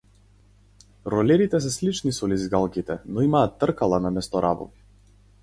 Ролерите 1.13 1.59
се 1.65 1.73
слични 1.75 2.13
со 2.21 2.31
лизгалките, 2.33 2.97
но 3.13 3.27
имаат 3.27 3.55
тркала 3.65 4.01
наместо 4.09 4.43
рабови. 4.49 4.85